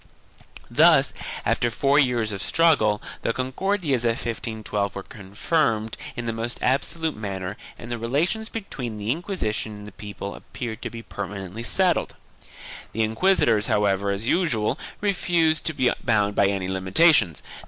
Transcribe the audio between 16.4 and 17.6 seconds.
any limitations.